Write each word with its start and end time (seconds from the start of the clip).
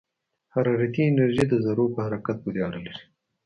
حرارتي 0.53 1.01
انرژي 1.07 1.45
د 1.49 1.53
ذرّو 1.65 1.85
په 1.95 1.99
حرکت 2.05 2.37
پورې 2.43 2.59
اړه 2.67 2.79
لري. 2.85 3.03